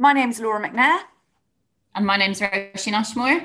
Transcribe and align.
My 0.00 0.12
name's 0.12 0.38
Laura 0.38 0.60
McNair. 0.60 1.00
And 1.96 2.06
my 2.06 2.16
name's 2.16 2.38
Roisin 2.38 2.92
Ashmore. 2.92 3.42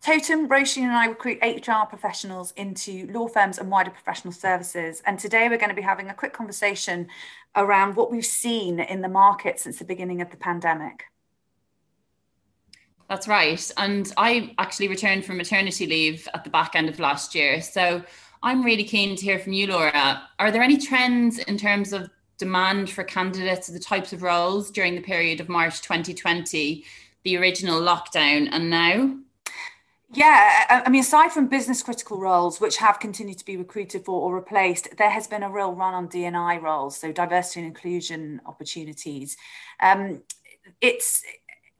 Totem, 0.00 0.48
Roisin 0.48 0.82
and 0.82 0.92
I 0.92 1.06
recruit 1.06 1.38
HR 1.42 1.84
professionals 1.88 2.52
into 2.52 3.08
law 3.10 3.26
firms 3.26 3.58
and 3.58 3.68
wider 3.68 3.90
professional 3.90 4.32
services. 4.32 5.02
And 5.04 5.18
today 5.18 5.48
we're 5.48 5.58
going 5.58 5.70
to 5.70 5.74
be 5.74 5.82
having 5.82 6.10
a 6.10 6.14
quick 6.14 6.32
conversation 6.32 7.08
around 7.56 7.96
what 7.96 8.12
we've 8.12 8.24
seen 8.24 8.78
in 8.78 9.00
the 9.00 9.08
market 9.08 9.58
since 9.58 9.80
the 9.80 9.84
beginning 9.84 10.22
of 10.22 10.30
the 10.30 10.36
pandemic. 10.36 11.02
That's 13.08 13.26
right. 13.26 13.72
And 13.78 14.12
I 14.16 14.54
actually 14.58 14.86
returned 14.86 15.24
from 15.24 15.38
maternity 15.38 15.86
leave 15.86 16.28
at 16.34 16.44
the 16.44 16.50
back 16.50 16.76
end 16.76 16.88
of 16.88 17.00
last 17.00 17.34
year. 17.34 17.60
So 17.62 18.00
I'm 18.44 18.62
really 18.62 18.84
keen 18.84 19.16
to 19.16 19.24
hear 19.24 19.40
from 19.40 19.54
you, 19.54 19.66
Laura. 19.66 20.22
Are 20.38 20.52
there 20.52 20.62
any 20.62 20.76
trends 20.76 21.38
in 21.38 21.58
terms 21.58 21.92
of 21.92 22.10
demand 22.38 22.90
for 22.90 23.04
candidates, 23.04 23.68
of 23.68 23.74
the 23.74 23.80
types 23.80 24.12
of 24.12 24.22
roles 24.22 24.70
during 24.70 24.94
the 24.94 25.00
period 25.00 25.40
of 25.40 25.48
March 25.48 25.80
2020, 25.82 26.84
the 27.24 27.36
original 27.36 27.80
lockdown, 27.80 28.48
and 28.52 28.70
now? 28.70 29.16
Yeah, 30.12 30.82
I 30.86 30.88
mean, 30.88 31.00
aside 31.00 31.32
from 31.32 31.48
business 31.48 31.82
critical 31.82 32.18
roles, 32.18 32.60
which 32.60 32.76
have 32.76 33.00
continued 33.00 33.38
to 33.38 33.44
be 33.44 33.56
recruited 33.56 34.04
for 34.04 34.22
or 34.22 34.34
replaced, 34.34 34.96
there 34.96 35.10
has 35.10 35.26
been 35.26 35.42
a 35.42 35.50
real 35.50 35.72
run 35.72 35.94
on 35.94 36.06
D&I 36.06 36.58
roles, 36.58 36.96
so 36.96 37.10
diversity 37.10 37.60
and 37.60 37.66
inclusion 37.66 38.40
opportunities. 38.46 39.36
Um, 39.80 40.22
it's 40.80 41.24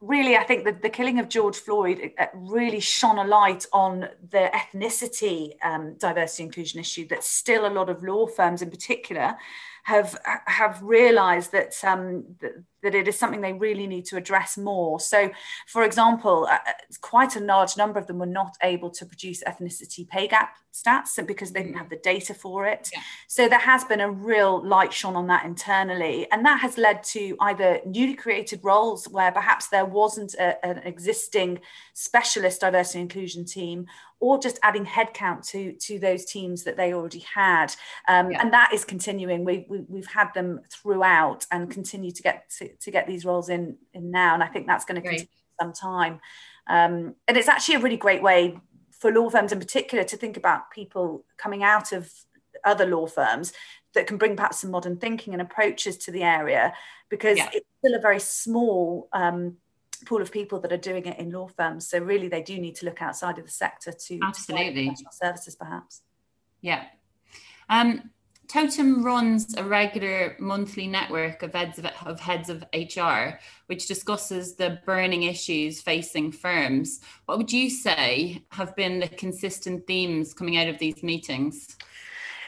really, 0.01 0.35
I 0.35 0.43
think 0.43 0.65
that 0.65 0.81
the 0.81 0.89
killing 0.89 1.19
of 1.19 1.29
George 1.29 1.55
Floyd 1.55 2.11
uh, 2.19 2.25
really 2.33 2.81
shone 2.81 3.17
a 3.17 3.23
light 3.23 3.65
on 3.71 4.09
the 4.29 4.51
ethnicity 4.53 5.53
um, 5.63 5.95
diversity 5.97 6.43
inclusion 6.43 6.79
issue 6.79 7.07
that 7.07 7.23
still 7.23 7.65
a 7.65 7.71
lot 7.71 7.89
of 7.89 8.03
law 8.03 8.27
firms 8.27 8.61
in 8.61 8.69
particular 8.69 9.37
have 9.87 10.17
have 10.47 10.81
realized 10.83 11.53
that 11.53 11.73
um, 11.81 12.25
that, 12.41 12.51
that 12.87 12.95
it 12.95 13.07
is 13.07 13.19
something 13.19 13.41
they 13.41 13.53
really 13.53 13.85
need 13.85 14.05
to 14.05 14.17
address 14.17 14.57
more. 14.57 14.99
So, 14.99 15.29
for 15.67 15.83
example, 15.83 16.47
uh, 16.49 16.57
quite 17.01 17.35
a 17.35 17.41
large 17.41 17.75
number 17.75 17.99
of 17.99 18.07
them 18.07 18.19
were 18.19 18.25
not 18.25 18.55
able 18.63 18.89
to 18.91 19.05
produce 19.05 19.43
ethnicity 19.43 20.07
pay 20.07 20.27
gap 20.27 20.55
stats 20.73 21.25
because 21.25 21.51
they 21.51 21.63
didn't 21.63 21.77
have 21.77 21.89
the 21.89 21.97
data 21.97 22.33
for 22.33 22.65
it. 22.65 22.89
Yeah. 22.93 23.01
So 23.27 23.49
there 23.49 23.59
has 23.59 23.83
been 23.83 23.99
a 23.99 24.09
real 24.09 24.63
light 24.65 24.93
shone 24.93 25.15
on 25.15 25.27
that 25.27 25.45
internally, 25.45 26.27
and 26.31 26.45
that 26.45 26.61
has 26.61 26.77
led 26.77 27.03
to 27.05 27.35
either 27.41 27.81
newly 27.85 28.13
created 28.13 28.61
roles 28.63 29.05
where 29.09 29.31
perhaps 29.31 29.67
there 29.67 29.85
wasn't 29.85 30.35
a, 30.35 30.63
an 30.65 30.79
existing 30.79 31.59
specialist 31.93 32.61
diversity 32.61 33.01
inclusion 33.01 33.43
team, 33.43 33.87
or 34.19 34.39
just 34.39 34.59
adding 34.63 34.85
headcount 34.85 35.47
to 35.47 35.73
to 35.73 35.99
those 35.99 36.25
teams 36.25 36.63
that 36.63 36.77
they 36.77 36.93
already 36.93 37.23
had 37.33 37.67
um, 38.07 38.31
yeah. 38.31 38.41
and 38.41 38.51
that 38.51 38.71
is 38.73 38.83
continuing 38.83 39.43
we, 39.43 39.65
we, 39.69 39.99
have 39.99 40.07
had 40.07 40.33
them 40.33 40.59
throughout 40.71 41.45
and 41.51 41.69
continue 41.69 42.11
to 42.11 42.23
get 42.23 42.49
to, 42.57 42.69
to 42.79 42.91
get 42.91 43.07
these 43.07 43.25
roles 43.25 43.49
in 43.49 43.77
in 43.93 44.11
now 44.11 44.33
and 44.33 44.43
i 44.43 44.47
think 44.47 44.67
that's 44.67 44.85
going 44.85 45.01
to 45.01 45.07
continue 45.07 45.27
some 45.59 45.73
time 45.73 46.19
um, 46.69 47.15
and 47.27 47.37
it's 47.37 47.47
actually 47.47 47.75
a 47.75 47.79
really 47.79 47.97
great 47.97 48.21
way 48.21 48.59
for 48.91 49.11
law 49.11 49.29
firms 49.29 49.51
in 49.51 49.59
particular 49.59 50.03
to 50.03 50.17
think 50.17 50.37
about 50.37 50.69
people 50.71 51.23
coming 51.37 51.63
out 51.63 51.91
of 51.91 52.11
other 52.65 52.85
law 52.85 53.07
firms 53.07 53.53
that 53.93 54.07
can 54.07 54.17
bring 54.17 54.35
perhaps 54.35 54.59
some 54.59 54.71
modern 54.71 54.97
thinking 54.97 55.33
and 55.33 55.41
approaches 55.41 55.97
to 55.97 56.11
the 56.11 56.23
area 56.23 56.73
because 57.09 57.37
yeah. 57.37 57.49
it's 57.53 57.67
still 57.79 57.95
a 57.95 58.01
very 58.01 58.19
small 58.19 59.07
um, 59.13 59.57
pool 60.05 60.21
of 60.21 60.31
people 60.31 60.59
that 60.59 60.71
are 60.71 60.77
doing 60.77 61.05
it 61.05 61.17
in 61.17 61.31
law 61.31 61.47
firms. 61.47 61.87
So 61.87 61.99
really, 61.99 62.27
they 62.27 62.41
do 62.41 62.57
need 62.59 62.75
to 62.75 62.85
look 62.85 63.01
outside 63.01 63.37
of 63.37 63.45
the 63.45 63.51
sector 63.51 63.91
to 63.91 64.19
absolutely 64.23 64.89
to 64.89 65.05
services, 65.11 65.55
perhaps. 65.55 66.01
Yeah. 66.61 66.85
Um, 67.69 68.11
Totem 68.47 69.03
runs 69.03 69.55
a 69.55 69.63
regular 69.63 70.37
monthly 70.39 70.87
network 70.87 71.43
of 71.43 71.53
heads 71.53 71.77
of, 71.79 71.85
of, 72.05 72.19
heads 72.19 72.49
of 72.49 72.63
HR, 72.73 73.37
which 73.65 73.87
discusses 73.87 74.55
the 74.55 74.79
burning 74.85 75.23
issues 75.23 75.81
facing 75.81 76.31
firms. 76.31 77.01
What 77.25 77.37
would 77.39 77.51
you 77.51 77.69
say 77.69 78.43
have 78.51 78.73
been 78.75 78.99
the 78.99 79.09
consistent 79.09 79.85
themes 79.85 80.33
coming 80.33 80.57
out 80.57 80.69
of 80.69 80.79
these 80.79 81.03
meetings? 81.03 81.75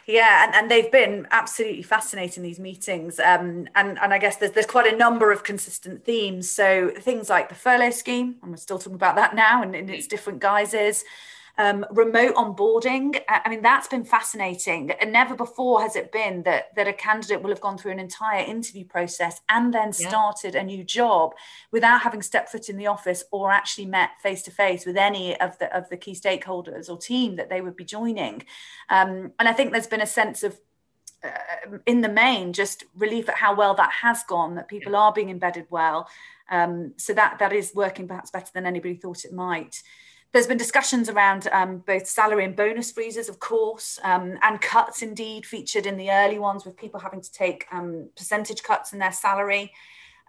Yeah, 0.08 0.46
and, 0.46 0.56
and 0.56 0.72
they've 0.72 0.92
been 0.92 1.28
absolutely 1.32 1.84
fascinating 1.84 2.44
these 2.44 2.60
meetings. 2.60 3.20
Um, 3.20 3.68
and, 3.76 4.00
and 4.00 4.14
I 4.14 4.20
guess 4.20 4.38
there's, 4.38 4.54
there's 4.54 4.66
quite 4.66 4.92
a 4.92 4.96
number 4.96 5.34
of 5.34 5.44
consistent 5.44 6.06
themes. 6.06 6.50
So 6.50 6.92
things 6.98 7.30
like 7.30 7.50
the 7.50 7.56
furlough 7.56 7.92
scheme, 7.92 8.38
and 8.42 8.52
we're 8.52 8.58
still 8.58 8.80
talking 8.80 8.96
about 8.96 9.18
that 9.18 9.36
now 9.36 9.62
and 9.62 9.76
in 9.76 9.90
its 9.90 10.08
different 10.08 10.40
guises 10.40 11.04
um, 11.60 11.86
remote 11.92 12.36
onboarding. 12.36 13.20
I 13.28 13.50
mean, 13.50 13.62
that's 13.62 13.90
been 13.90 14.06
fascinating. 14.06 14.92
And 14.92 15.12
never 15.12 15.36
before 15.36 15.82
has 15.82 15.98
it 15.98 16.10
been 16.10 16.42
that, 16.44 16.74
that 16.76 16.88
a 16.88 16.94
candidate 16.94 17.42
will 17.42 17.50
have 17.50 17.60
gone 17.60 17.78
through 17.78 17.92
an 17.92 18.00
entire 18.00 18.46
interview 18.46 18.86
process 18.86 19.42
and 19.50 19.74
then 19.74 19.92
started 19.92 20.56
a 20.56 20.64
new 20.64 20.86
job 20.86 21.34
without 21.74 22.02
having 22.02 22.22
stepped 22.22 22.50
foot 22.50 22.70
in 22.70 22.78
the 22.78 22.88
office 22.88 23.26
or 23.32 23.52
actually 23.52 23.88
met 23.88 24.12
face 24.24 24.42
to 24.44 24.52
face 24.52 24.86
with 24.86 24.96
any 24.96 25.38
of 25.42 25.60
the, 25.60 25.76
of 25.76 25.90
the 25.90 25.98
key 25.98 26.14
stakeholders 26.14 26.90
or 26.90 26.98
team 26.98 27.36
that 27.36 27.50
they 27.50 27.60
would 27.60 27.76
be 27.76 27.84
joining. 27.84 28.42
Um, 28.88 29.34
and 29.38 29.50
I 29.50 29.52
think 29.52 29.74
there's 29.74 29.86
been 29.86 30.02
a 30.02 30.08
sense 30.08 30.44
of 30.44 30.58
uh, 31.22 31.78
in 31.86 32.00
the 32.00 32.08
main 32.08 32.54
just 32.54 32.86
relief 32.96 33.28
at 33.28 33.36
how 33.36 33.54
well 33.54 33.74
that 33.74 33.92
has 33.92 34.24
gone 34.24 34.56
that 34.56 34.70
people 34.70 34.96
are 34.96 35.12
being 35.12 35.30
embedded 35.30 35.66
well 35.70 36.08
um, 36.50 36.94
so 36.96 37.14
that 37.14 37.38
that 37.40 37.52
is 37.52 37.76
working 37.76 38.08
perhaps 38.08 38.32
better 38.32 38.50
than 38.54 38.66
anybody 38.66 38.96
thought 38.96 39.26
it 39.26 39.34
might 39.34 39.84
there's 40.32 40.48
been 40.48 40.58
discussions 40.58 41.10
around 41.10 41.48
um, 41.52 41.80
both 41.80 42.08
salary 42.08 42.46
and 42.46 42.56
bonus 42.56 42.92
freezes, 42.92 43.30
of 43.30 43.40
course, 43.40 44.00
um, 44.04 44.38
and 44.44 44.62
cuts 44.62 45.02
indeed 45.02 45.46
featured 45.46 45.86
in 45.88 45.98
the 45.98 46.12
early 46.12 46.38
ones 46.38 46.66
with 46.66 46.78
people 46.78 47.00
having 47.00 47.22
to 47.22 47.32
take 47.32 47.66
um, 47.72 48.10
percentage 48.16 48.62
cuts 48.62 48.94
in 48.94 49.00
their 49.00 49.12
salary. 49.12 49.72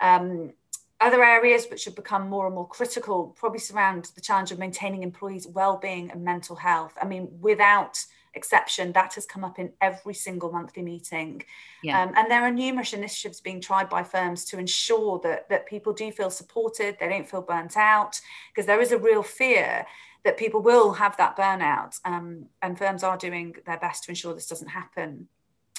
Um, 0.00 0.53
other 1.00 1.22
areas 1.22 1.66
which 1.71 1.84
have 1.84 1.97
become 1.97 2.28
more 2.28 2.47
and 2.47 2.55
more 2.55 2.69
critical 2.69 3.34
probably 3.39 3.59
surround 3.59 4.10
the 4.15 4.21
challenge 4.21 4.53
of 4.53 4.59
maintaining 4.59 5.03
employees' 5.03 5.47
well-being 5.47 6.10
and 6.10 6.25
mental 6.25 6.56
health. 6.56 6.94
I 7.00 7.06
mean, 7.06 7.28
without 7.41 7.99
exception. 8.34 8.92
That 8.92 9.14
has 9.14 9.26
come 9.26 9.44
up 9.44 9.58
in 9.58 9.72
every 9.80 10.14
single 10.14 10.52
monthly 10.52 10.82
meeting. 10.82 11.42
Yeah. 11.82 12.02
Um, 12.02 12.12
and 12.16 12.30
there 12.30 12.42
are 12.42 12.50
numerous 12.50 12.92
initiatives 12.92 13.41
being 13.41 13.60
tried 13.60 13.88
by 13.88 14.02
firms 14.02 14.44
to 14.46 14.58
ensure 14.58 15.18
that, 15.24 15.48
that 15.48 15.66
people 15.66 15.92
do 15.92 16.12
feel 16.12 16.30
supported, 16.30 16.96
they 16.98 17.08
don't 17.08 17.28
feel 17.28 17.42
burnt 17.42 17.76
out, 17.76 18.20
because 18.50 18.66
there 18.66 18.80
is 18.80 18.92
a 18.92 18.98
real 18.98 19.22
fear 19.22 19.86
that 20.24 20.36
people 20.36 20.60
will 20.60 20.92
have 20.92 21.16
that 21.16 21.36
burnout. 21.36 21.98
Um, 22.04 22.46
and 22.62 22.78
firms 22.78 23.02
are 23.02 23.16
doing 23.16 23.56
their 23.66 23.78
best 23.78 24.04
to 24.04 24.10
ensure 24.10 24.34
this 24.34 24.48
doesn't 24.48 24.68
happen. 24.68 25.28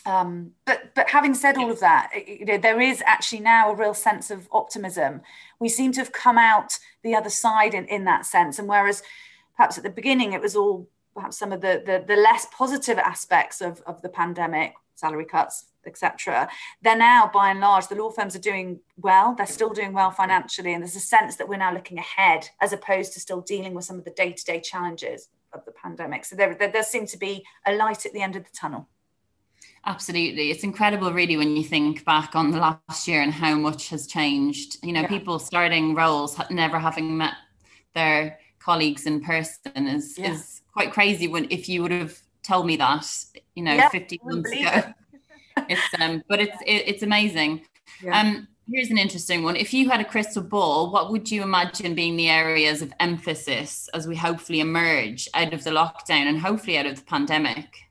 Um, 0.03 0.53
but 0.65 0.95
but 0.95 1.09
having 1.09 1.35
said 1.35 1.57
all 1.57 1.69
of 1.69 1.79
that, 1.81 2.11
you 2.27 2.45
know, 2.45 2.57
there 2.57 2.81
is 2.81 3.03
actually 3.05 3.41
now 3.41 3.71
a 3.71 3.75
real 3.75 3.93
sense 3.93 4.31
of 4.31 4.49
optimism. 4.51 5.21
We 5.59 5.69
seem 5.69 5.91
to 5.91 5.99
have 5.99 6.11
come 6.11 6.39
out 6.39 6.79
the 7.03 7.13
other 7.13 7.29
side 7.29 7.75
in, 7.75 7.85
in 7.85 8.05
that 8.05 8.25
sense. 8.25 8.57
And 8.57 8.67
whereas 8.67 9.03
perhaps 9.55 9.77
at 9.77 9.83
the 9.83 9.91
beginning 9.91 10.33
it 10.33 10.41
was 10.41 10.55
all 10.55 10.87
perhaps 11.13 11.37
some 11.37 11.51
of 11.51 11.61
the, 11.61 11.81
the, 11.85 12.03
the 12.07 12.19
less 12.19 12.47
positive 12.57 12.97
aspects 12.97 13.61
of, 13.61 13.81
of 13.85 14.01
the 14.01 14.09
pandemic, 14.09 14.73
salary 14.95 15.25
cuts, 15.25 15.65
etc. 15.85 16.47
They're 16.81 16.95
now, 16.95 17.29
by 17.33 17.49
and 17.49 17.59
large, 17.59 17.87
the 17.87 17.95
law 17.95 18.11
firms 18.11 18.35
are 18.35 18.39
doing 18.39 18.79
well. 18.97 19.33
They're 19.35 19.47
still 19.47 19.71
doing 19.71 19.93
well 19.93 20.11
financially, 20.11 20.73
and 20.73 20.83
there's 20.83 20.95
a 20.95 20.99
sense 20.99 21.37
that 21.37 21.49
we're 21.49 21.57
now 21.57 21.73
looking 21.73 21.97
ahead 21.97 22.49
as 22.61 22.71
opposed 22.71 23.13
to 23.13 23.19
still 23.19 23.41
dealing 23.41 23.73
with 23.73 23.85
some 23.85 23.97
of 23.97 24.05
the 24.05 24.11
day-to-day 24.11 24.61
challenges 24.61 25.29
of 25.53 25.65
the 25.65 25.71
pandemic. 25.71 26.25
So 26.25 26.35
there, 26.35 26.53
there 26.55 26.71
does 26.71 26.87
seem 26.87 27.07
to 27.07 27.17
be 27.17 27.43
a 27.65 27.73
light 27.73 28.05
at 28.05 28.13
the 28.13 28.21
end 28.21 28.35
of 28.35 28.43
the 28.43 28.51
tunnel. 28.53 28.87
Absolutely. 29.85 30.51
It's 30.51 30.63
incredible, 30.63 31.11
really, 31.11 31.37
when 31.37 31.57
you 31.57 31.63
think 31.63 32.05
back 32.05 32.35
on 32.35 32.51
the 32.51 32.59
last 32.59 33.07
year 33.07 33.21
and 33.21 33.33
how 33.33 33.55
much 33.55 33.89
has 33.89 34.05
changed. 34.05 34.77
You 34.83 34.93
know, 34.93 35.01
yeah. 35.01 35.07
people 35.07 35.39
starting 35.39 35.95
roles, 35.95 36.39
never 36.51 36.77
having 36.77 37.17
met 37.17 37.33
their 37.95 38.39
colleagues 38.63 39.05
in 39.05 39.21
person 39.21 39.87
is, 39.87 40.17
yeah. 40.17 40.33
is 40.33 40.61
quite 40.73 40.91
crazy 40.91 41.27
when 41.27 41.47
if 41.49 41.67
you 41.67 41.81
would 41.81 41.91
have 41.91 42.17
told 42.43 42.65
me 42.65 42.75
that, 42.77 43.05
you 43.55 43.63
know, 43.63 43.73
yeah, 43.73 43.89
50 43.89 44.19
months 44.23 44.51
ago. 44.51 44.83
it's 45.69 45.81
um, 45.99 46.23
but 46.27 46.39
it's 46.39 46.57
it, 46.65 46.83
it's 46.87 47.03
amazing. 47.03 47.65
Yeah. 48.03 48.19
Um, 48.19 48.47
here's 48.71 48.89
an 48.89 48.97
interesting 48.97 49.43
one. 49.43 49.55
If 49.55 49.73
you 49.73 49.89
had 49.89 49.99
a 49.99 50.05
crystal 50.05 50.43
ball, 50.43 50.91
what 50.91 51.11
would 51.11 51.29
you 51.29 51.43
imagine 51.43 51.95
being 51.95 52.15
the 52.15 52.29
areas 52.29 52.81
of 52.81 52.93
emphasis 52.99 53.89
as 53.93 54.07
we 54.07 54.15
hopefully 54.15 54.59
emerge 54.59 55.27
out 55.33 55.53
of 55.53 55.63
the 55.63 55.71
lockdown 55.71 56.27
and 56.27 56.39
hopefully 56.39 56.77
out 56.77 56.85
of 56.85 56.95
the 56.95 57.05
pandemic? 57.05 57.90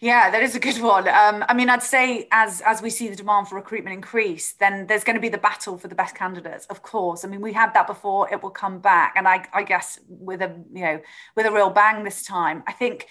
Yeah, 0.00 0.30
that 0.30 0.42
is 0.44 0.54
a 0.54 0.60
good 0.60 0.80
one. 0.80 1.08
Um, 1.08 1.44
I 1.48 1.54
mean, 1.54 1.68
I'd 1.68 1.82
say 1.82 2.28
as 2.30 2.60
as 2.60 2.80
we 2.80 2.88
see 2.88 3.08
the 3.08 3.16
demand 3.16 3.48
for 3.48 3.56
recruitment 3.56 3.94
increase, 3.94 4.52
then 4.52 4.86
there's 4.86 5.02
going 5.02 5.16
to 5.16 5.20
be 5.20 5.28
the 5.28 5.38
battle 5.38 5.76
for 5.76 5.88
the 5.88 5.96
best 5.96 6.14
candidates. 6.14 6.66
Of 6.66 6.82
course, 6.82 7.24
I 7.24 7.28
mean 7.28 7.40
we 7.40 7.52
had 7.52 7.74
that 7.74 7.88
before; 7.88 8.32
it 8.32 8.40
will 8.40 8.50
come 8.50 8.78
back, 8.78 9.14
and 9.16 9.26
I, 9.26 9.44
I 9.52 9.64
guess 9.64 9.98
with 10.08 10.40
a 10.40 10.54
you 10.72 10.82
know 10.82 11.00
with 11.34 11.46
a 11.46 11.50
real 11.50 11.70
bang 11.70 12.04
this 12.04 12.22
time. 12.22 12.62
I 12.68 12.72
think 12.72 13.08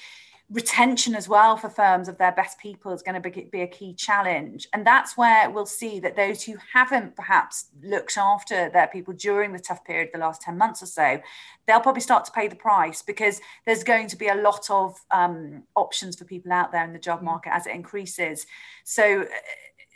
retention 0.50 1.14
as 1.14 1.28
well 1.28 1.58
for 1.58 1.68
firms 1.68 2.08
of 2.08 2.18
their 2.18 2.32
best 2.32 2.58
people 2.58 2.94
is 2.94 3.02
going 3.02 3.22
to 3.22 3.30
be, 3.30 3.50
be, 3.52 3.62
a 3.62 3.68
key 3.68 3.94
challenge. 3.94 4.66
And 4.72 4.88
that's 4.88 5.18
where 5.18 5.50
we'll 5.50 5.66
see 5.66 6.00
that 6.00 6.16
those 6.16 6.42
who 6.42 6.56
haven't 6.74 7.18
perhaps 7.18 7.66
looked 7.84 8.18
after 8.18 8.70
their 8.70 8.88
people 8.88 9.14
during 9.14 9.52
the 9.52 9.60
tough 9.60 9.84
period, 9.84 10.10
the 10.14 10.20
last 10.20 10.42
10 10.42 10.58
months 10.58 10.82
or 10.82 10.86
so, 10.86 11.20
they'll 11.66 11.82
probably 11.82 12.02
start 12.02 12.24
to 12.26 12.32
pay 12.32 12.48
the 12.48 12.56
price 12.56 13.02
because 13.02 13.42
there's 13.66 13.84
going 13.84 14.08
to 14.08 14.16
be 14.16 14.30
a 14.30 14.36
lot 14.36 14.70
of 14.70 14.96
um, 15.12 15.64
options 15.76 16.16
for 16.16 16.24
people 16.24 16.54
out 16.54 16.72
there 16.72 16.86
in 16.86 16.94
the 16.94 17.00
job 17.00 17.20
mm. 17.20 17.24
market 17.24 17.54
as 17.54 17.68
it 17.68 17.76
increases. 17.76 18.46
So, 18.86 19.24
uh, 19.24 19.26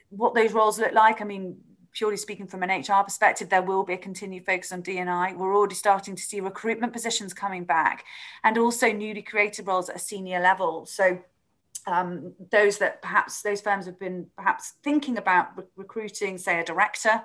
what 0.09 0.35
those 0.35 0.51
roles 0.51 0.77
look 0.77 0.91
like, 0.91 1.21
I 1.21 1.23
mean, 1.23 1.55
purely 1.93 2.17
speaking 2.17 2.47
from 2.47 2.63
an 2.63 2.69
HR 2.69 3.03
perspective, 3.03 3.49
there 3.49 3.61
will 3.61 3.83
be 3.83 3.93
a 3.93 3.97
continued 3.97 4.45
focus 4.45 4.71
on 4.71 4.81
D&I. 4.81 5.33
We're 5.33 5.55
already 5.55 5.75
starting 5.75 6.15
to 6.15 6.21
see 6.21 6.39
recruitment 6.39 6.93
positions 6.93 7.33
coming 7.33 7.63
back 7.63 8.05
and 8.43 8.57
also 8.57 8.91
newly 8.91 9.21
created 9.21 9.67
roles 9.67 9.89
at 9.89 9.95
a 9.95 9.99
senior 9.99 10.39
level. 10.39 10.85
So 10.85 11.19
um, 11.87 12.33
those 12.51 12.77
that 12.77 13.01
perhaps 13.01 13.41
those 13.41 13.61
firms 13.61 13.85
have 13.85 13.99
been 13.99 14.27
perhaps 14.35 14.73
thinking 14.83 15.17
about 15.17 15.57
re- 15.57 15.63
recruiting, 15.75 16.37
say, 16.37 16.59
a 16.59 16.63
director 16.63 17.21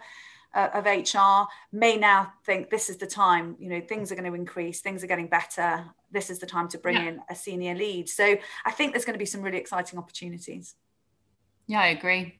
uh, 0.54 0.68
of 0.72 0.86
HR, 0.86 1.48
may 1.72 1.96
now 1.96 2.32
think 2.44 2.70
this 2.70 2.88
is 2.88 2.96
the 2.96 3.06
time. 3.06 3.56
You 3.58 3.68
know, 3.68 3.80
things 3.80 4.10
are 4.10 4.14
going 4.14 4.30
to 4.30 4.34
increase, 4.34 4.80
things 4.80 5.04
are 5.04 5.06
getting 5.06 5.28
better. 5.28 5.84
This 6.10 6.30
is 6.30 6.38
the 6.38 6.46
time 6.46 6.68
to 6.68 6.78
bring 6.78 6.96
yeah. 6.96 7.08
in 7.08 7.20
a 7.28 7.34
senior 7.34 7.74
lead. 7.74 8.08
So 8.08 8.36
I 8.64 8.70
think 8.70 8.92
there's 8.92 9.04
going 9.04 9.14
to 9.14 9.18
be 9.18 9.26
some 9.26 9.42
really 9.42 9.58
exciting 9.58 9.98
opportunities. 9.98 10.74
Yeah, 11.66 11.80
I 11.80 11.88
agree. 11.88 12.38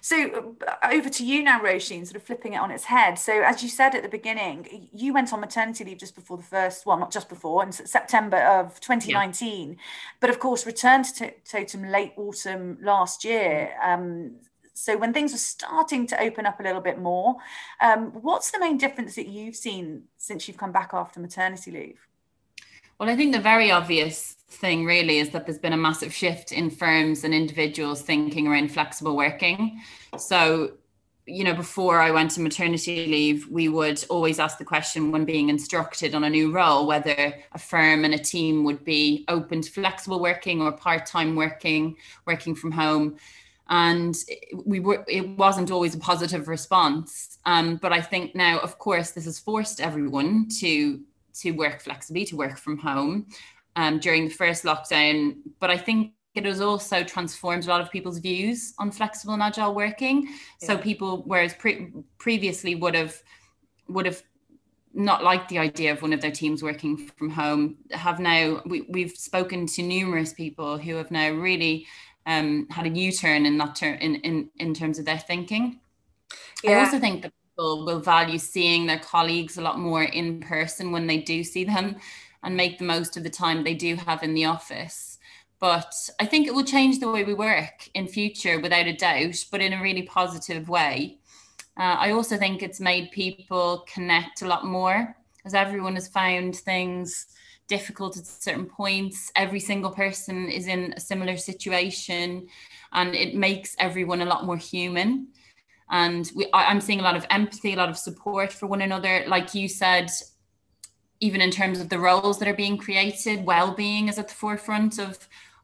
So 0.00 0.56
uh, 0.66 0.88
over 0.90 1.08
to 1.08 1.24
you 1.24 1.44
now, 1.44 1.60
Roisin, 1.60 2.04
sort 2.04 2.16
of 2.16 2.24
flipping 2.24 2.54
it 2.54 2.56
on 2.56 2.72
its 2.72 2.84
head. 2.84 3.18
So 3.18 3.42
as 3.42 3.62
you 3.62 3.68
said 3.68 3.94
at 3.94 4.02
the 4.02 4.08
beginning, 4.08 4.88
you 4.92 5.14
went 5.14 5.32
on 5.32 5.40
maternity 5.40 5.84
leave 5.84 5.98
just 5.98 6.16
before 6.16 6.36
the 6.36 6.42
first, 6.42 6.84
well, 6.84 6.98
not 6.98 7.12
just 7.12 7.28
before, 7.28 7.62
in 7.62 7.70
September 7.70 8.38
of 8.38 8.80
2019, 8.80 9.68
yeah. 9.68 9.74
but 10.18 10.28
of 10.28 10.40
course 10.40 10.66
returned 10.66 11.04
to 11.16 11.32
Totem 11.48 11.88
late 11.88 12.12
autumn 12.16 12.78
last 12.82 13.24
year. 13.24 13.74
Um, 13.82 14.32
so 14.74 14.96
when 14.96 15.12
things 15.12 15.30
were 15.30 15.38
starting 15.38 16.08
to 16.08 16.20
open 16.20 16.46
up 16.46 16.58
a 16.58 16.64
little 16.64 16.80
bit 16.80 16.98
more, 16.98 17.36
um, 17.80 18.06
what's 18.22 18.50
the 18.50 18.58
main 18.58 18.78
difference 18.78 19.14
that 19.14 19.28
you've 19.28 19.54
seen 19.54 20.04
since 20.16 20.48
you've 20.48 20.56
come 20.56 20.72
back 20.72 20.90
after 20.92 21.20
maternity 21.20 21.70
leave? 21.70 22.08
Well, 22.98 23.08
I 23.08 23.16
think 23.16 23.32
the 23.32 23.40
very 23.40 23.70
obvious 23.70 24.36
thing 24.52 24.84
really 24.84 25.18
is 25.18 25.30
that 25.30 25.46
there's 25.46 25.58
been 25.58 25.72
a 25.72 25.76
massive 25.76 26.12
shift 26.12 26.52
in 26.52 26.70
firms 26.70 27.24
and 27.24 27.34
individuals 27.34 28.02
thinking 28.02 28.46
around 28.46 28.70
flexible 28.70 29.16
working. 29.16 29.80
So, 30.16 30.72
you 31.26 31.44
know, 31.44 31.54
before 31.54 32.00
I 32.00 32.10
went 32.10 32.32
to 32.32 32.40
maternity 32.40 33.06
leave, 33.06 33.48
we 33.48 33.68
would 33.68 34.04
always 34.08 34.38
ask 34.38 34.58
the 34.58 34.64
question 34.64 35.12
when 35.12 35.24
being 35.24 35.48
instructed 35.48 36.14
on 36.14 36.24
a 36.24 36.30
new 36.30 36.52
role 36.52 36.86
whether 36.86 37.34
a 37.52 37.58
firm 37.58 38.04
and 38.04 38.14
a 38.14 38.18
team 38.18 38.64
would 38.64 38.84
be 38.84 39.24
open 39.28 39.60
to 39.60 39.70
flexible 39.70 40.20
working 40.20 40.60
or 40.60 40.72
part 40.72 41.06
time 41.06 41.36
working, 41.36 41.96
working 42.26 42.54
from 42.54 42.72
home. 42.72 43.16
And 43.68 44.16
we 44.64 44.80
were, 44.80 45.04
it 45.08 45.28
wasn't 45.38 45.70
always 45.70 45.94
a 45.94 45.98
positive 45.98 46.48
response. 46.48 47.38
Um, 47.46 47.76
but 47.76 47.92
I 47.92 48.00
think 48.00 48.34
now, 48.34 48.58
of 48.58 48.78
course, 48.78 49.12
this 49.12 49.24
has 49.24 49.38
forced 49.38 49.80
everyone 49.80 50.48
to 50.60 51.00
to 51.34 51.52
work 51.52 51.80
flexibly, 51.80 52.26
to 52.26 52.36
work 52.36 52.58
from 52.58 52.76
home 52.76 53.26
um, 53.76 53.98
during 53.98 54.24
the 54.24 54.34
first 54.34 54.64
lockdown. 54.64 55.36
But 55.60 55.70
I 55.70 55.76
think 55.76 56.12
it 56.34 56.44
has 56.46 56.60
also 56.60 57.04
transformed 57.04 57.66
a 57.66 57.68
lot 57.68 57.80
of 57.80 57.90
people's 57.90 58.18
views 58.18 58.74
on 58.78 58.90
flexible 58.90 59.34
and 59.34 59.42
agile 59.42 59.74
working. 59.74 60.26
Yeah. 60.26 60.66
So 60.68 60.78
people, 60.78 61.22
whereas 61.26 61.54
pre- 61.54 61.92
previously 62.18 62.74
would 62.74 62.94
have 62.94 63.22
would 63.88 64.06
have 64.06 64.22
not 64.94 65.24
liked 65.24 65.48
the 65.48 65.58
idea 65.58 65.92
of 65.92 66.02
one 66.02 66.12
of 66.12 66.20
their 66.20 66.30
teams 66.30 66.62
working 66.62 66.96
from 67.16 67.30
home, 67.30 67.76
have 67.90 68.20
now 68.20 68.62
we, 68.66 68.82
we've 68.88 69.12
spoken 69.12 69.66
to 69.66 69.82
numerous 69.82 70.32
people 70.32 70.78
who 70.78 70.96
have 70.96 71.10
now 71.10 71.30
really 71.30 71.86
um, 72.26 72.66
had 72.70 72.86
a 72.86 72.90
U-turn 72.90 73.46
in 73.46 73.58
that 73.58 73.74
turn 73.74 73.96
in, 73.96 74.16
in 74.16 74.50
in 74.56 74.74
terms 74.74 74.98
of 74.98 75.04
their 75.04 75.18
thinking. 75.18 75.80
Yeah. 76.62 76.78
I 76.78 76.84
also 76.84 76.98
think 76.98 77.22
that 77.22 77.32
people 77.50 77.84
will 77.84 78.00
value 78.00 78.38
seeing 78.38 78.86
their 78.86 79.00
colleagues 79.00 79.58
a 79.58 79.62
lot 79.62 79.78
more 79.78 80.04
in 80.04 80.40
person 80.40 80.92
when 80.92 81.06
they 81.06 81.18
do 81.18 81.42
see 81.42 81.64
them 81.64 81.96
and 82.42 82.56
make 82.56 82.78
the 82.78 82.84
most 82.84 83.16
of 83.16 83.22
the 83.22 83.30
time 83.30 83.62
they 83.62 83.74
do 83.74 83.96
have 83.96 84.22
in 84.22 84.34
the 84.34 84.44
office. 84.44 85.18
But 85.60 85.94
I 86.18 86.26
think 86.26 86.46
it 86.46 86.54
will 86.54 86.64
change 86.64 86.98
the 86.98 87.10
way 87.10 87.22
we 87.22 87.34
work 87.34 87.88
in 87.94 88.08
future 88.08 88.58
without 88.60 88.88
a 88.88 88.96
doubt, 88.96 89.44
but 89.50 89.60
in 89.60 89.72
a 89.72 89.82
really 89.82 90.02
positive 90.02 90.68
way. 90.68 91.18
Uh, 91.78 91.96
I 91.98 92.10
also 92.10 92.36
think 92.36 92.62
it's 92.62 92.80
made 92.80 93.12
people 93.12 93.86
connect 93.92 94.42
a 94.42 94.48
lot 94.48 94.66
more 94.66 95.16
as 95.44 95.54
everyone 95.54 95.94
has 95.94 96.08
found 96.08 96.56
things 96.56 97.26
difficult 97.68 98.18
at 98.18 98.26
certain 98.26 98.66
points. 98.66 99.30
Every 99.36 99.60
single 99.60 99.90
person 99.90 100.48
is 100.48 100.66
in 100.66 100.92
a 100.96 101.00
similar 101.00 101.36
situation 101.36 102.48
and 102.92 103.14
it 103.14 103.34
makes 103.34 103.74
everyone 103.78 104.20
a 104.20 104.26
lot 104.26 104.44
more 104.44 104.56
human. 104.56 105.28
And 105.90 106.30
we, 106.34 106.46
I, 106.52 106.66
I'm 106.66 106.80
seeing 106.80 107.00
a 107.00 107.04
lot 107.04 107.16
of 107.16 107.26
empathy, 107.30 107.74
a 107.74 107.76
lot 107.76 107.88
of 107.88 107.96
support 107.96 108.52
for 108.52 108.66
one 108.66 108.82
another. 108.82 109.24
Like 109.26 109.54
you 109.54 109.68
said, 109.68 110.10
even 111.22 111.40
in 111.40 111.52
terms 111.52 111.80
of 111.80 111.88
the 111.88 111.98
roles 111.98 112.38
that 112.40 112.48
are 112.48 112.54
being 112.64 112.76
created, 112.76 113.46
well-being 113.46 114.08
is 114.08 114.18
at 114.18 114.28
the 114.28 114.34
forefront 114.34 114.98
of 114.98 115.16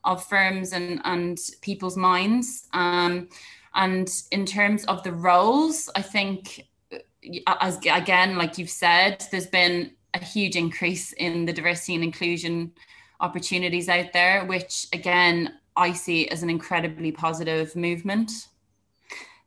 of 0.05 0.25
firms 0.25 0.73
and 0.73 1.01
and 1.05 1.39
people's 1.61 1.97
minds. 1.97 2.69
Um, 2.73 3.29
and 3.75 4.09
in 4.31 4.47
terms 4.47 4.85
of 4.85 5.03
the 5.03 5.13
roles, 5.13 5.91
I 5.95 6.03
think, 6.03 6.69
uh, 6.93 7.57
as 7.61 7.79
again, 7.85 8.39
like 8.39 8.57
you've 8.57 8.71
said, 8.71 9.27
there's 9.31 9.49
been 9.49 9.93
a 10.15 10.25
huge 10.25 10.57
increase 10.57 11.13
in 11.13 11.45
the 11.45 11.53
diversity 11.53 11.97
and 11.97 12.05
inclusion 12.05 12.73
opportunities 13.21 13.89
out 13.89 14.13
there, 14.13 14.45
which 14.47 14.87
again 14.93 15.55
I 15.77 15.93
see 15.93 16.29
as 16.29 16.43
an 16.45 16.51
incredibly 16.51 17.11
positive 17.11 17.75
movement. 17.75 18.31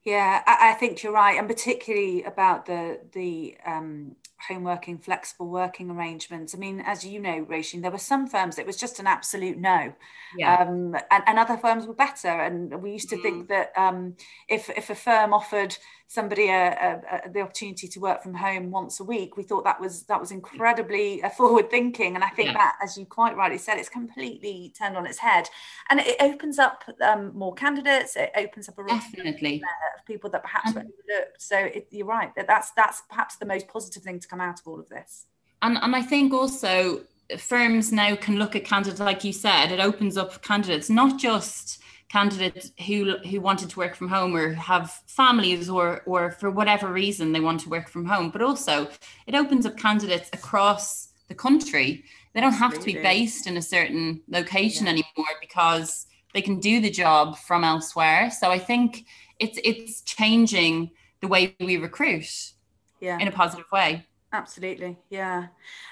Yeah, 0.03 0.41
I, 0.45 0.71
I 0.71 0.73
think 0.73 1.03
you're 1.03 1.13
right, 1.13 1.37
and 1.37 1.47
particularly 1.47 2.23
about 2.23 2.65
the 2.65 2.99
the 3.13 3.55
um, 3.65 4.17
home 4.47 4.63
working, 4.63 4.97
flexible 4.97 5.47
working 5.47 5.89
arrangements. 5.89 6.55
I 6.55 6.57
mean, 6.57 6.81
as 6.85 7.05
you 7.05 7.19
know, 7.19 7.45
Roisin, 7.45 7.81
there 7.81 7.91
were 7.91 7.97
some 7.97 8.27
firms 8.27 8.57
it 8.57 8.65
was 8.65 8.77
just 8.77 8.99
an 8.99 9.07
absolute 9.07 9.57
no, 9.57 9.93
yeah. 10.37 10.61
um, 10.61 10.95
and, 11.11 11.23
and 11.27 11.39
other 11.39 11.57
firms 11.57 11.85
were 11.85 11.93
better. 11.93 12.29
And 12.29 12.81
we 12.81 12.91
used 12.91 13.09
to 13.09 13.17
mm. 13.17 13.21
think 13.21 13.47
that 13.49 13.71
um, 13.77 14.15
if 14.47 14.69
if 14.69 14.89
a 14.89 14.95
firm 14.95 15.33
offered 15.33 15.75
somebody 16.07 16.49
a, 16.49 16.67
a, 16.67 17.27
a, 17.27 17.29
the 17.31 17.39
opportunity 17.39 17.87
to 17.87 17.99
work 17.99 18.21
from 18.21 18.33
home 18.33 18.69
once 18.69 18.99
a 18.99 19.03
week, 19.03 19.37
we 19.37 19.43
thought 19.43 19.63
that 19.63 19.79
was 19.79 20.03
that 20.03 20.19
was 20.19 20.31
incredibly 20.31 21.21
forward 21.37 21.69
thinking. 21.69 22.15
And 22.15 22.23
I 22.23 22.29
think 22.29 22.47
yeah. 22.47 22.53
that, 22.53 22.75
as 22.83 22.97
you 22.97 23.05
quite 23.05 23.35
rightly 23.37 23.57
said, 23.57 23.77
it's 23.77 23.89
completely 23.89 24.73
turned 24.77 24.97
on 24.97 25.05
its 25.05 25.19
head, 25.19 25.49
and 25.89 25.99
it 25.99 26.17
opens 26.19 26.59
up 26.59 26.83
um, 27.01 27.31
more 27.35 27.53
candidates. 27.53 28.15
It 28.15 28.31
opens 28.35 28.67
up 28.67 28.77
a 28.77 28.87
definitely 28.87 29.61
of 29.97 30.05
people 30.05 30.29
that 30.31 30.41
perhaps 30.41 30.73
were 30.73 30.81
overlooked. 30.81 31.41
So 31.41 31.57
it, 31.57 31.87
you're 31.91 32.07
right 32.07 32.33
that 32.35 32.47
that's 32.47 32.71
that's 32.71 33.03
perhaps 33.09 33.37
the 33.37 33.45
most 33.45 33.67
positive 33.67 34.03
thing 34.03 34.19
to 34.19 34.27
come 34.31 34.41
out 34.41 34.59
of 34.59 34.67
all 34.67 34.79
of 34.79 34.89
this. 34.89 35.27
And 35.61 35.77
and 35.77 35.95
I 35.95 36.01
think 36.01 36.33
also 36.33 37.01
firms 37.37 37.91
now 37.91 38.15
can 38.15 38.37
look 38.37 38.55
at 38.55 38.65
candidates 38.65 38.99
like 38.99 39.23
you 39.23 39.33
said. 39.33 39.71
It 39.71 39.79
opens 39.79 40.17
up 40.17 40.41
candidates 40.41 40.89
not 40.89 41.19
just 41.19 41.81
candidates 42.11 42.71
who 42.87 43.17
who 43.29 43.39
wanted 43.39 43.69
to 43.69 43.79
work 43.79 43.95
from 43.95 44.09
home 44.09 44.35
or 44.35 44.53
have 44.53 44.91
families 45.07 45.69
or 45.69 46.01
or 46.05 46.31
for 46.31 46.49
whatever 46.51 46.87
reason 46.91 47.31
they 47.31 47.39
want 47.39 47.61
to 47.61 47.69
work 47.69 47.87
from 47.87 48.03
home 48.05 48.29
but 48.29 48.41
also 48.41 48.89
it 49.27 49.33
opens 49.33 49.65
up 49.65 49.77
candidates 49.77 50.29
across 50.33 51.13
the 51.29 51.33
country 51.33 52.03
they 52.33 52.41
don't 52.41 52.51
have 52.65 52.77
to 52.77 52.83
be 52.83 52.95
based 52.95 53.47
in 53.47 53.55
a 53.55 53.61
certain 53.61 54.19
location 54.27 54.87
yeah. 54.87 54.91
anymore 54.91 55.35
because 55.39 56.07
they 56.33 56.41
can 56.41 56.59
do 56.59 56.81
the 56.81 56.89
job 56.89 57.37
from 57.37 57.63
elsewhere 57.63 58.29
so 58.29 58.51
i 58.51 58.59
think 58.59 59.05
it's 59.39 59.57
it's 59.63 60.01
changing 60.01 60.91
the 61.21 61.29
way 61.29 61.55
we 61.61 61.77
recruit 61.77 62.51
yeah 62.99 63.17
in 63.19 63.27
a 63.29 63.31
positive 63.31 63.71
way 63.71 64.05
absolutely 64.33 64.97
yeah. 65.09 65.47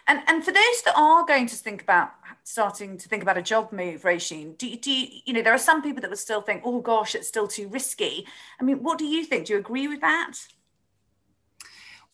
And 0.08 0.22
and 0.28 0.44
for 0.44 0.52
those 0.52 0.82
that 0.86 0.94
are 0.96 1.26
going 1.26 1.48
to 1.48 1.56
think 1.56 1.82
about 1.82 2.12
starting 2.44 2.98
to 2.98 3.10
think 3.10 3.22
about 3.22 3.38
a 3.38 3.42
job 3.42 3.72
move 3.72 4.04
Roisin 4.04 4.58
do, 4.58 4.76
do 4.76 4.92
you 4.92 5.08
you 5.26 5.34
know 5.34 5.42
there 5.42 5.54
are 5.54 5.60
some 5.60 5.82
people 5.82 6.02
that 6.02 6.10
would 6.10 6.20
still 6.20 6.42
think 6.42 6.62
oh 6.66 6.82
gosh 6.82 7.16
it's 7.16 7.28
still 7.28 7.48
too 7.48 7.68
risky. 7.68 8.26
I 8.60 8.64
mean 8.64 8.84
what 8.84 8.98
do 8.98 9.06
you 9.06 9.24
think? 9.26 9.48
Do 9.48 9.54
you 9.54 9.60
agree 9.60 9.88
with 9.88 10.02
that? 10.02 10.34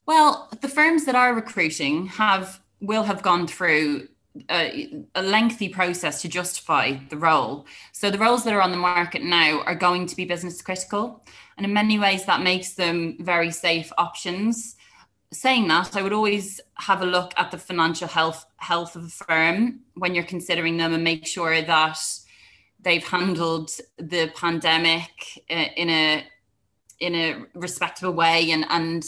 Well 0.06 0.50
the 0.62 0.70
firms 0.70 1.06
that 1.06 1.16
are 1.16 1.34
recruiting 1.34 2.08
have 2.08 2.62
will 2.82 3.04
have 3.04 3.22
gone 3.22 3.48
through 3.48 4.08
a, 4.50 5.06
a, 5.16 5.22
lengthy 5.22 5.70
process 5.70 6.22
to 6.22 6.28
justify 6.28 6.98
the 7.10 7.18
role. 7.18 7.66
So 7.94 8.12
the 8.12 8.18
roles 8.18 8.44
that 8.44 8.54
are 8.54 8.62
on 8.62 8.72
the 8.72 8.78
market 8.78 9.22
now 9.22 9.62
are 9.62 9.76
going 9.76 10.06
to 10.08 10.16
be 10.16 10.26
business 10.26 10.62
critical, 10.62 11.26
and 11.56 11.66
in 11.66 11.72
many 11.72 11.98
ways 11.98 12.26
that 12.26 12.42
makes 12.42 12.74
them 12.74 13.16
very 13.22 13.50
safe 13.50 13.92
options 13.98 14.76
saying 15.32 15.68
that, 15.68 15.96
I 15.96 16.02
would 16.02 16.14
always 16.14 16.62
have 16.76 17.02
a 17.02 17.06
look 17.06 17.34
at 17.38 17.52
the 17.52 17.58
financial 17.58 18.08
health 18.08 18.46
health 18.58 18.96
of 18.96 19.06
a 19.06 19.10
firm 19.10 19.82
when 19.96 20.16
you're 20.16 20.24
considering 20.24 20.78
them 20.78 20.94
and 20.94 21.04
make 21.04 21.26
sure 21.28 21.62
that 21.62 22.00
they've 22.80 23.04
handled 23.04 23.72
the 23.98 24.32
pandemic 24.36 25.12
uh, 25.50 25.66
in 25.76 25.90
a 25.90 26.24
in 27.00 27.16
a 27.16 27.44
respectable 27.54 28.14
way 28.14 28.52
and 28.52 28.66
and 28.70 29.04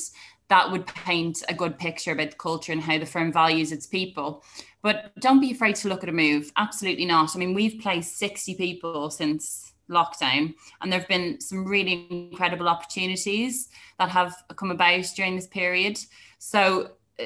that 0.49 0.71
would 0.71 0.87
paint 0.87 1.43
a 1.49 1.53
good 1.53 1.77
picture 1.77 2.11
about 2.11 2.31
the 2.31 2.37
culture 2.37 2.71
and 2.71 2.81
how 2.81 2.97
the 2.97 3.05
firm 3.05 3.33
values 3.33 3.71
its 3.71 3.85
people. 3.85 4.43
But 4.81 5.11
don't 5.19 5.41
be 5.41 5.51
afraid 5.51 5.75
to 5.77 5.89
look 5.89 6.03
at 6.03 6.09
a 6.09 6.13
move. 6.13 6.51
Absolutely 6.55 7.05
not. 7.05 7.35
I 7.35 7.39
mean, 7.39 7.53
we've 7.53 7.81
placed 7.81 8.17
60 8.17 8.55
people 8.55 9.09
since 9.09 9.73
lockdown. 9.89 10.53
And 10.81 10.91
there 10.91 10.99
have 10.99 11.07
been 11.07 11.39
some 11.39 11.65
really 11.65 12.07
incredible 12.09 12.67
opportunities 12.67 13.69
that 13.99 14.09
have 14.09 14.35
come 14.55 14.71
about 14.71 15.05
during 15.15 15.35
this 15.35 15.47
period. 15.47 15.99
So 16.39 16.91
uh, 17.19 17.25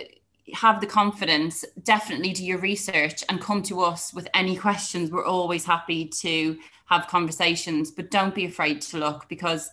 have 0.54 0.82
the 0.82 0.88
confidence, 0.88 1.64
definitely 1.84 2.34
do 2.34 2.46
your 2.46 2.60
research 2.60 3.24
and 3.30 3.42
come 3.42 3.64
to 3.64 3.82
us 3.82 4.14
with 4.14 4.28
any 4.34 4.56
questions. 4.56 5.12
We're 5.12 5.26
always 5.26 5.66
happy 5.66 6.06
to 6.22 6.58
have 6.86 7.08
conversations, 7.08 7.92
but 7.92 8.12
don't 8.12 8.36
be 8.36 8.46
afraid 8.46 8.82
to 8.82 8.98
look 8.98 9.30
because 9.30 9.70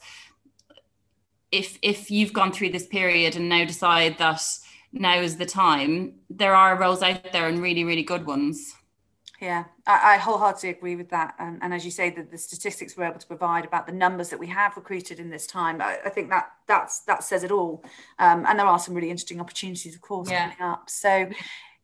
if 1.50 1.78
if 1.82 2.10
you've 2.10 2.32
gone 2.32 2.52
through 2.52 2.70
this 2.70 2.86
period 2.86 3.34
and 3.34 3.48
now 3.48 3.64
decide 3.64 4.18
that 4.18 4.42
now 4.92 5.20
is 5.20 5.36
the 5.36 5.46
time, 5.46 6.14
there 6.30 6.54
are 6.54 6.78
roles 6.78 7.02
out 7.02 7.32
there 7.32 7.48
and 7.48 7.60
really, 7.60 7.84
really 7.84 8.02
good 8.02 8.26
ones. 8.26 8.74
Yeah, 9.40 9.64
I, 9.86 10.14
I 10.14 10.16
wholeheartedly 10.16 10.70
agree 10.70 10.96
with 10.96 11.10
that. 11.10 11.34
And, 11.38 11.58
and 11.62 11.72
as 11.72 11.84
you 11.84 11.92
say, 11.92 12.10
the, 12.10 12.24
the 12.24 12.38
statistics 12.38 12.96
we're 12.96 13.04
able 13.04 13.20
to 13.20 13.26
provide 13.26 13.64
about 13.64 13.86
the 13.86 13.92
numbers 13.92 14.30
that 14.30 14.38
we 14.38 14.48
have 14.48 14.76
recruited 14.76 15.20
in 15.20 15.30
this 15.30 15.46
time, 15.46 15.80
I, 15.80 15.98
I 16.04 16.08
think 16.08 16.28
that 16.30 16.48
that's 16.66 17.00
that 17.04 17.22
says 17.22 17.44
it 17.44 17.52
all. 17.52 17.84
Um, 18.18 18.44
and 18.48 18.58
there 18.58 18.66
are 18.66 18.78
some 18.78 18.94
really 18.94 19.10
interesting 19.10 19.40
opportunities, 19.40 19.94
of 19.94 20.00
course, 20.00 20.28
yeah. 20.28 20.50
coming 20.50 20.72
up. 20.72 20.90
So 20.90 21.28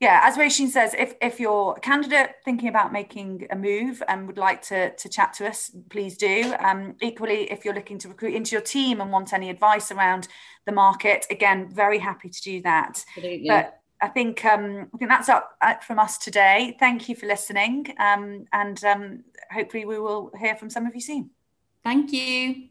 yeah, 0.01 0.21
as 0.25 0.37
Roisin 0.37 0.69
says, 0.69 0.95
if, 0.99 1.15
if 1.23 1.39
you're 1.39 1.75
a 1.77 1.81
candidate 1.81 2.35
thinking 2.45 2.69
about 2.69 2.93
making 2.93 3.47
a 3.51 3.57
move 3.57 4.03
and 4.09 4.27
would 4.27 4.37
like 4.37 4.61
to, 4.63 4.95
to 4.95 5.09
chat 5.09 5.33
to 5.35 5.47
us, 5.47 5.71
please 5.89 6.17
do. 6.17 6.53
Um, 6.59 6.97
equally, 7.01 7.51
if 7.51 7.65
you're 7.65 7.75
looking 7.75 7.99
to 8.01 8.09
recruit 8.09 8.35
into 8.35 8.53
your 8.53 8.61
team 8.61 9.01
and 9.01 9.13
want 9.13 9.33
any 9.33 9.49
advice 9.49 9.93
around 9.93 10.27
the 10.67 10.73
market, 10.73 11.27
again, 11.31 11.71
very 11.73 11.99
happy 11.99 12.29
to 12.29 12.43
do 12.43 12.61
that. 12.63 13.05
Absolutely. 13.17 13.49
But 13.49 13.81
I 14.01 14.09
think 14.09 14.45
um, 14.45 14.91
I 14.95 14.99
think 14.99 15.11
that's 15.11 15.29
up 15.29 15.57
from 15.83 15.99
us 15.99 16.19
today. 16.19 16.77
Thank 16.79 17.09
you 17.09 17.17
for 17.17 17.27
listening, 17.27 17.95
um, 17.99 18.47
and 18.53 18.83
um, 18.85 19.25
hopefully 19.53 19.85
we 19.85 19.99
will 19.99 20.31
hear 20.39 20.57
from 20.57 20.71
some 20.71 20.87
of 20.87 20.95
you 20.95 21.01
soon. 21.01 21.31
Thank 21.83 22.13
you. 22.13 22.69